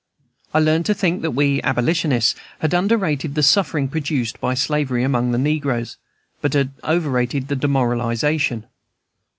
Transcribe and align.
I 0.51 0.57
learned 0.57 0.87
to 0.87 0.95
think 0.95 1.21
that 1.21 1.29
we 1.35 1.61
abolitionists 1.61 2.33
had 2.57 2.73
underrated 2.73 3.35
the 3.35 3.43
suffering 3.43 3.87
produced 3.87 4.39
by 4.41 4.55
slavery 4.55 5.03
among 5.03 5.31
the 5.31 5.37
negroes, 5.37 5.97
but 6.41 6.53
had 6.53 6.71
overrated 6.83 7.49
the 7.49 7.55
demoralization. 7.55 8.65